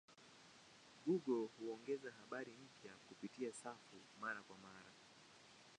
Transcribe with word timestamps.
Google 1.05 1.47
huongeza 1.59 2.11
habari 2.11 2.51
mpya 2.51 2.91
kupitia 3.07 3.53
safu 3.53 3.95
mara 4.21 4.41
kwa 4.41 4.57
mara. 4.57 4.91